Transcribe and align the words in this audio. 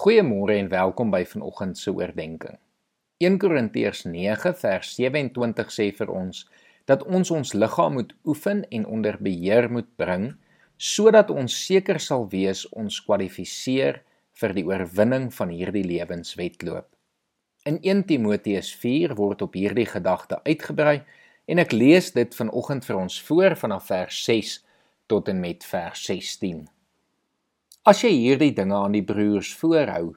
Goeiemôre 0.00 0.54
en 0.56 0.68
welkom 0.72 1.10
by 1.12 1.26
vanoggend 1.28 1.76
se 1.78 1.92
oordeenking. 1.92 2.54
1 3.20 3.34
Korintiërs 3.42 4.06
9 4.08 4.54
vers 4.56 4.92
27 4.96 5.74
sê 5.74 5.90
vir 5.98 6.12
ons 6.14 6.38
dat 6.88 7.04
ons 7.04 7.32
ons 7.36 7.52
liggaam 7.52 7.98
moet 7.98 8.14
oefen 8.24 8.62
en 8.78 8.86
onder 8.86 9.18
beheer 9.20 9.68
moet 9.68 9.90
bring 10.00 10.24
sodat 10.92 11.28
ons 11.28 11.58
seker 11.66 12.00
sal 12.00 12.24
wees 12.32 12.64
ons 12.72 13.02
kwalifiseer 13.04 14.00
vir 14.40 14.56
die 14.56 14.64
oorwinning 14.70 15.28
van 15.36 15.52
hierdie 15.52 15.84
lewenswedloop. 15.92 16.88
In 17.68 17.76
1 17.84 18.06
Timoteus 18.08 18.72
4 18.72 19.18
word 19.20 19.44
op 19.44 19.60
hierdie 19.60 19.88
gedagte 19.92 20.40
uitgebrei 20.48 21.02
en 21.44 21.60
ek 21.60 21.76
lees 21.76 22.14
dit 22.16 22.40
vanoggend 22.40 22.88
vir 22.88 23.04
ons 23.04 23.22
voor 23.28 23.60
vanaf 23.68 23.92
vers 23.92 24.24
6 24.32 24.58
tot 25.12 25.28
en 25.28 25.44
met 25.44 25.72
vers 25.76 26.08
16. 26.08 26.70
As 27.90 28.04
jy 28.04 28.10
hierdie 28.12 28.52
dinge 28.54 28.76
aan 28.76 28.92
die 28.94 29.02
broers 29.02 29.48
voorhou, 29.58 30.12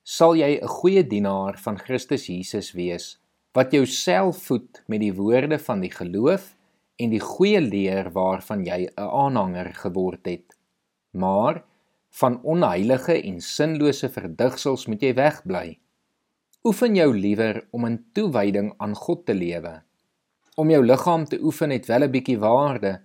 sal 0.00 0.38
jy 0.38 0.52
'n 0.56 0.70
goeie 0.80 1.02
dienaar 1.04 1.58
van 1.60 1.76
Christus 1.76 2.24
Jesus 2.30 2.70
wees 2.72 3.18
wat 3.52 3.74
jouself 3.76 4.38
voed 4.46 4.80
met 4.88 5.00
die 5.02 5.12
woorde 5.12 5.58
van 5.58 5.82
die 5.84 5.90
geloof 5.92 6.54
en 6.96 7.10
die 7.10 7.20
goeie 7.20 7.60
leer 7.60 8.08
waarvan 8.16 8.64
jy 8.64 8.88
'n 8.88 9.10
aanhanger 9.24 9.74
geword 9.74 10.24
het. 10.24 10.56
Maar 11.12 11.64
van 12.20 12.40
onheilige 12.42 13.20
en 13.20 13.40
sinlose 13.40 14.08
verdigsels 14.08 14.86
moet 14.86 15.02
jy 15.02 15.12
wegbly. 15.14 15.78
Oefen 16.64 16.96
jou 16.96 17.12
liewer 17.12 17.66
om 17.72 17.84
in 17.84 18.04
toewyding 18.14 18.72
aan 18.78 18.94
God 18.94 19.26
te 19.26 19.34
lewe. 19.34 19.82
Om 20.56 20.70
jou 20.70 20.82
liggaam 20.84 21.24
te 21.26 21.38
oefen 21.42 21.70
het 21.70 21.86
wel 21.86 22.04
'n 22.04 22.10
bietjie 22.10 22.38
waarde, 22.38 23.02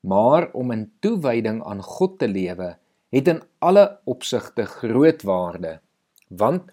maar 0.00 0.50
om 0.52 0.72
in 0.72 0.90
toewyding 1.00 1.62
aan 1.62 1.82
God 1.82 2.18
te 2.18 2.28
lewe 2.28 2.80
het 3.10 3.28
in 3.28 3.42
alle 3.58 3.98
opsigte 4.04 4.64
groot 4.64 5.22
waarde 5.22 5.78
want 6.28 6.70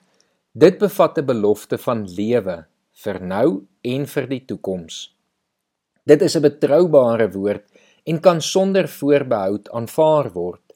dit 0.54 0.78
bevat 0.78 1.18
'n 1.18 1.26
belofte 1.26 1.78
van 1.78 2.06
lewe 2.06 2.66
vir 3.04 3.22
nou 3.22 3.66
en 3.82 4.08
vir 4.08 4.28
die 4.28 4.46
toekoms. 4.46 5.18
Dit 6.06 6.22
is 6.22 6.36
'n 6.36 6.42
betroubare 6.42 7.32
woord 7.32 7.66
en 8.06 8.20
kan 8.20 8.42
sonder 8.42 8.88
voorbehoud 8.88 9.70
aanvaar 9.70 10.32
word. 10.32 10.74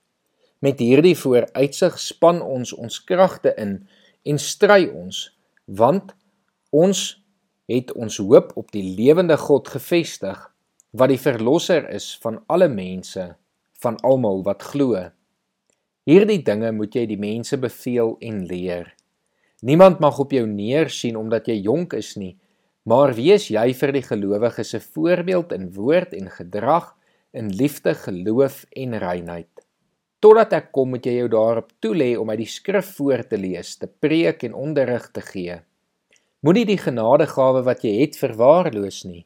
Met 0.59 0.79
hierdie 0.79 1.17
vooruitsig 1.17 1.99
span 1.99 2.41
ons 2.41 2.73
ons 2.73 3.03
kragte 3.03 3.53
in 3.57 3.87
en 4.23 4.37
stry 4.37 4.89
ons 4.93 5.37
want 5.65 6.13
ons 6.69 7.23
het 7.65 7.91
ons 7.91 8.17
hoop 8.17 8.51
op 8.55 8.71
die 8.71 8.95
lewende 8.97 9.37
God 9.37 9.67
gefestig 9.67 10.51
wat 10.91 11.09
die 11.09 11.19
verlosser 11.19 11.89
is 11.89 12.17
van 12.21 12.43
alle 12.47 12.67
mense 12.67 13.35
van 13.81 13.97
almal 13.99 14.43
wat 14.43 14.63
glo. 14.63 15.09
Hierdie 16.09 16.39
dinge 16.41 16.71
moet 16.73 16.95
jy 16.97 17.03
die 17.11 17.19
mense 17.21 17.59
beveel 17.61 18.15
en 18.25 18.39
leer. 18.49 18.87
Niemand 19.61 19.99
mag 20.01 20.17
op 20.17 20.31
jou 20.33 20.47
neersien 20.49 21.17
omdat 21.19 21.45
jy 21.51 21.59
jonk 21.61 21.93
is 21.93 22.15
nie, 22.17 22.33
maar 22.89 23.13
wees 23.13 23.51
jy 23.53 23.67
vir 23.77 23.91
die 23.93 24.01
gelowiges 24.01 24.73
'n 24.73 24.81
voorbeeld 24.81 25.51
in 25.53 25.67
woord 25.75 26.15
en 26.17 26.29
gedrag, 26.29 26.95
in 27.33 27.53
liefde, 27.53 27.93
geloof 27.93 28.65
en 28.73 28.97
reinheid. 28.97 29.53
Totdat 30.19 30.53
ek 30.53 30.71
kom, 30.71 30.89
moet 30.89 31.05
jy 31.05 31.13
jou 31.19 31.27
daarop 31.27 31.69
toelê 31.79 32.17
om 32.17 32.29
uit 32.29 32.39
die 32.39 32.49
skrif 32.49 32.95
voor 32.97 33.23
te 33.27 33.37
lees, 33.37 33.77
te 33.77 33.87
preek 33.87 34.43
en 34.43 34.53
onderrig 34.53 35.11
te 35.11 35.21
gee. 35.21 35.61
Moenie 36.41 36.65
die 36.65 36.77
genadegawe 36.77 37.61
wat 37.63 37.83
jy 37.83 38.01
het 38.01 38.17
verwaarloos 38.17 39.05
nie. 39.05 39.25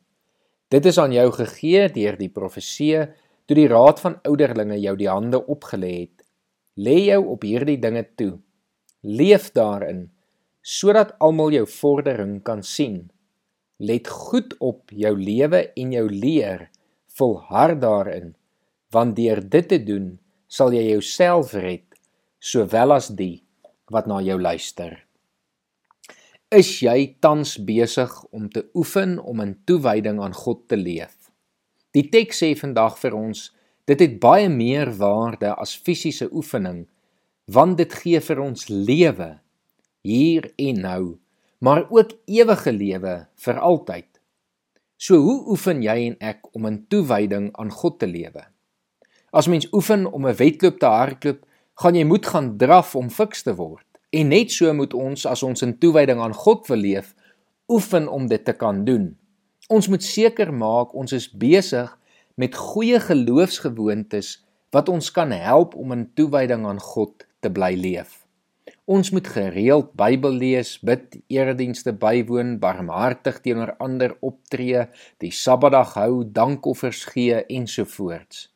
Dit 0.70 0.86
is 0.86 0.98
aan 0.98 1.12
jou 1.12 1.31
gegee 1.31 1.90
deur 1.90 2.18
die 2.18 2.30
profeseë 2.30 3.14
toe 3.46 3.56
die 3.56 3.68
raad 3.68 4.00
van 4.00 4.20
ouderlinge 4.23 4.80
jou 4.80 4.96
die 4.96 5.09
hande 5.09 5.40
opgelê 5.48 5.94
het. 6.00 6.14
Lê 6.76 7.06
jou 7.08 7.22
op 7.31 7.45
hierdie 7.48 7.80
dinge 7.80 8.04
toe. 8.20 8.36
Leef 9.02 9.52
daarin 9.56 10.09
sodat 10.66 11.14
almal 11.22 11.54
jou 11.54 11.66
vordering 11.70 12.40
kan 12.44 12.64
sien. 12.66 13.06
Let 13.78 14.08
goed 14.09 14.56
op 14.59 14.90
jou 14.90 15.14
lewe 15.20 15.62
en 15.78 15.91
jou 15.94 16.08
leer. 16.09 16.69
Volhard 17.16 17.80
daarin, 17.84 18.34
want 18.91 19.16
deur 19.16 19.40
dit 19.40 19.68
te 19.69 19.78
doen, 19.80 20.16
sal 20.47 20.74
jy 20.74 20.90
jouself 20.90 21.53
red 21.53 21.85
sowel 22.40 22.96
as 22.96 23.08
die 23.16 23.46
wat 23.94 24.09
na 24.09 24.19
jou 24.25 24.38
luister. 24.41 24.97
Is 26.53 26.69
jy 26.84 27.16
tans 27.24 27.56
besig 27.68 28.12
om 28.35 28.50
te 28.50 28.66
oefen 28.78 29.18
om 29.19 29.41
in 29.44 29.56
toewyding 29.69 30.19
aan 30.22 30.35
God 30.35 30.66
te 30.69 30.78
leef? 30.78 31.16
Die 31.96 32.06
teks 32.12 32.44
sê 32.44 32.52
vandag 32.59 33.00
vir 33.02 33.16
ons 33.18 33.47
Dit 33.85 34.01
het 34.01 34.19
baie 34.19 34.50
meer 34.50 34.90
waarde 34.97 35.53
as 35.53 35.75
fisiese 35.78 36.29
oefening 36.34 36.85
want 37.46 37.78
dit 37.78 37.91
gee 37.94 38.18
vir 38.25 38.40
ons 38.41 38.63
lewe 38.69 39.35
hier 40.06 40.47
en 40.57 40.79
nou, 40.81 41.03
maar 41.62 41.84
ook 41.94 42.16
ewige 42.25 42.72
lewe 42.73 43.13
vir 43.46 43.59
altyd. 43.62 44.07
So 44.97 45.19
hoe 45.22 45.44
oefen 45.53 45.84
jy 45.85 45.96
en 46.07 46.16
ek 46.23 46.47
om 46.57 46.66
in 46.66 46.79
toewyding 46.90 47.51
aan 47.62 47.69
God 47.69 48.00
te 48.01 48.09
lewe? 48.09 48.47
As 49.35 49.50
mens 49.51 49.68
oefen 49.73 50.06
om 50.09 50.25
'n 50.25 50.38
wedloop 50.41 50.79
te 50.79 50.90
hardloop, 50.90 51.46
gaan 51.75 51.96
jy 51.96 52.03
moet 52.03 52.25
gaan 52.25 52.57
draf 52.57 52.96
om 52.96 53.09
fiks 53.09 53.44
te 53.44 53.56
word. 53.56 53.85
En 54.09 54.28
net 54.28 54.52
so 54.52 54.73
moet 54.73 54.94
ons 54.94 55.25
as 55.25 55.44
ons 55.44 55.62
in 55.62 55.78
toewyding 55.78 56.19
aan 56.19 56.34
God 56.34 56.67
wil 56.67 56.78
leef, 56.78 57.16
oefen 57.67 58.07
om 58.07 58.28
dit 58.28 58.46
te 58.46 58.53
kan 58.53 58.85
doen. 58.85 59.17
Ons 59.67 59.88
moet 59.88 60.03
seker 60.03 60.53
maak 60.53 60.94
ons 60.94 61.12
is 61.12 61.29
besig 61.29 61.97
met 62.35 62.56
goeie 62.56 63.00
geloofsgewoontes 63.00 64.41
wat 64.75 64.90
ons 64.91 65.12
kan 65.16 65.31
help 65.31 65.75
om 65.79 65.94
in 65.96 66.09
toewyding 66.19 66.66
aan 66.68 66.81
God 66.84 67.23
te 67.40 67.51
bly 67.51 67.73
leef. 67.79 68.25
Ons 68.85 69.09
moet 69.13 69.28
gereeld 69.28 69.94
Bybel 69.97 70.35
lees, 70.41 70.75
bid, 70.85 71.16
eredienste 71.31 71.94
bywoon, 71.96 72.57
barmhartig 72.62 73.40
teenoor 73.46 73.72
ander 73.81 74.18
optree, 74.25 74.84
die 75.23 75.31
Sabbatdag 75.34 75.96
hou, 75.97 76.25
dankoffers 76.28 77.06
gee 77.13 77.40
ensovoorts. 77.46 78.50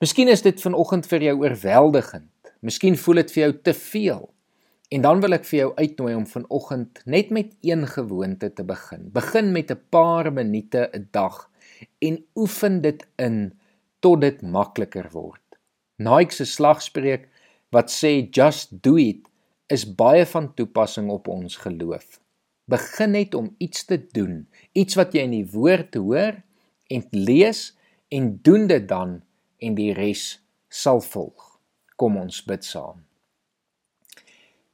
Miskien 0.00 0.30
is 0.32 0.42
dit 0.42 0.62
vanoggend 0.62 1.06
vir 1.10 1.28
jou 1.28 1.36
oorweldigend. 1.42 2.30
Miskien 2.64 2.96
voel 2.96 3.22
dit 3.22 3.34
vir 3.34 3.42
jou 3.42 3.52
te 3.68 3.74
veel. 3.76 4.24
En 4.90 5.04
dan 5.04 5.20
wil 5.22 5.36
ek 5.36 5.44
vir 5.46 5.58
jou 5.58 5.70
uitnooi 5.76 6.14
om 6.16 6.26
vanoggend 6.26 7.02
net 7.06 7.30
met 7.30 7.52
een 7.62 7.86
gewoonte 7.86 8.50
te 8.50 8.64
begin. 8.66 9.10
Begin 9.12 9.52
met 9.52 9.70
'n 9.70 9.80
paar 9.90 10.32
minute 10.32 10.90
'n 10.94 11.08
dag 11.12 11.49
en 11.98 12.18
oefen 12.38 12.80
dit 12.84 13.04
in 13.18 13.52
tot 14.00 14.20
dit 14.24 14.42
makliker 14.42 15.10
word. 15.12 15.42
Nike 16.00 16.34
se 16.34 16.46
slagspreuk 16.48 17.28
wat 17.74 17.92
sê 17.92 18.12
just 18.32 18.72
do 18.84 18.96
it 18.98 19.26
is 19.70 19.84
baie 19.84 20.24
van 20.26 20.50
toepassing 20.56 21.10
op 21.12 21.28
ons 21.30 21.56
geloof. 21.62 22.18
Begin 22.70 23.14
net 23.14 23.34
om 23.34 23.50
iets 23.58 23.84
te 23.86 23.98
doen, 24.14 24.46
iets 24.72 24.96
wat 24.98 25.14
jy 25.14 25.26
in 25.26 25.36
die 25.36 25.46
woord 25.52 25.98
hoor 25.98 26.40
en 26.90 27.06
lees 27.14 27.70
en 28.10 28.32
doen 28.42 28.66
dit 28.70 28.88
dan 28.88 29.20
en 29.62 29.76
die 29.78 29.92
res 29.94 30.40
sal 30.70 31.02
volg. 31.04 31.56
Kom 32.00 32.18
ons 32.18 32.42
bid 32.46 32.66
saam. 32.66 33.04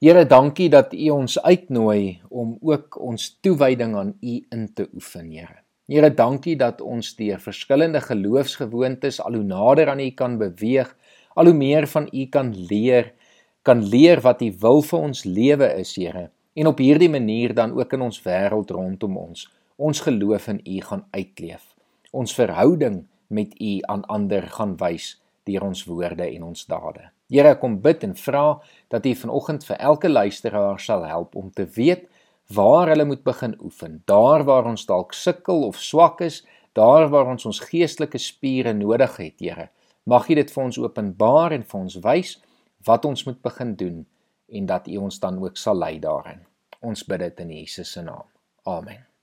Here, 0.01 0.27
dankie 0.29 0.69
dat 0.71 0.93
U 0.93 1.09
ons 1.17 1.39
uitnooi 1.41 2.21
om 2.29 2.59
ook 2.61 2.99
ons 3.01 3.31
toewyding 3.41 3.97
aan 3.97 4.13
U 4.21 4.35
in 4.53 4.69
te 4.77 4.89
oefen, 4.95 5.31
Here. 5.33 5.66
Here, 5.87 6.09
dankie 6.11 6.57
dat 6.59 6.81
ons 6.83 7.13
deur 7.15 7.39
verskillende 7.39 8.01
geloofsgewoontes 8.03 9.21
al 9.23 9.37
hoe 9.39 9.45
nader 9.47 9.93
aan 9.93 10.01
U 10.03 10.09
kan 10.19 10.35
beweeg, 10.41 10.89
al 11.39 11.47
hoe 11.47 11.55
meer 11.55 11.87
van 11.87 12.09
U 12.11 12.25
kan 12.27 12.51
leer, 12.51 13.13
kan 13.63 13.85
leer 13.87 14.19
wat 14.25 14.43
U 14.43 14.49
wil 14.65 14.83
vir 14.83 14.99
ons 14.99 15.23
lewe 15.25 15.69
is, 15.79 15.93
Here. 15.95 16.25
En 16.59 16.67
op 16.67 16.83
hierdie 16.83 17.11
manier 17.13 17.55
dan 17.55 17.77
ook 17.79 17.95
in 17.95 18.03
ons 18.03 18.19
wêreld 18.25 18.75
rondom 18.75 19.15
ons, 19.29 19.47
ons 19.79 20.03
geloof 20.03 20.49
in 20.51 20.59
U 20.65 20.81
gaan 20.89 21.07
uitleef. 21.15 21.63
Ons 22.11 22.35
verhouding 22.35 23.05
met 23.31 23.55
U 23.55 23.79
aan 23.87 24.03
ander 24.11 24.43
gaan 24.59 24.75
wys 24.83 25.15
deur 25.47 25.69
ons 25.69 25.85
woorde 25.87 26.27
en 26.27 26.49
ons 26.51 26.67
dade. 26.67 27.13
Here, 27.31 27.55
kom 27.63 27.79
bid 27.79 28.03
en 28.03 28.19
vra 28.19 28.47
dat 28.91 29.07
U 29.07 29.15
vanoggend 29.23 29.71
vir 29.71 29.79
elke 29.79 30.11
luisteraar 30.11 30.83
sal 30.83 31.07
help 31.07 31.39
om 31.39 31.55
te 31.55 31.71
weet 31.79 32.09
waar 32.55 32.89
hulle 32.89 33.05
moet 33.05 33.23
begin 33.25 33.57
oefen. 33.63 34.03
Daar 34.05 34.45
waar 34.45 34.65
ons 34.65 34.87
dalk 34.87 35.13
sukkel 35.13 35.63
of 35.67 35.81
swak 35.81 36.21
is, 36.21 36.45
daar 36.73 37.09
waar 37.09 37.27
ons 37.27 37.47
ons 37.47 37.61
geestelike 37.61 38.19
spiere 38.19 38.73
nodig 38.73 39.17
het, 39.17 39.41
Here. 39.41 39.71
Mag 40.05 40.29
U 40.29 40.35
dit 40.39 40.51
vir 40.51 40.65
ons 40.65 40.79
openbaar 40.79 41.57
en 41.57 41.67
vir 41.67 41.81
ons 41.81 41.99
wys 42.05 42.37
wat 42.87 43.05
ons 43.05 43.25
moet 43.27 43.43
begin 43.43 43.75
doen 43.75 44.07
en 44.53 44.67
dat 44.67 44.87
U 44.87 45.03
ons 45.09 45.19
dan 45.21 45.43
ook 45.43 45.59
sal 45.59 45.83
lei 45.83 45.99
daarin. 45.99 46.47
Ons 46.81 47.03
bid 47.09 47.25
dit 47.25 47.45
in 47.47 47.53
Jesus 47.59 47.93
se 47.93 48.07
naam. 48.07 48.31
Amen. 48.63 49.16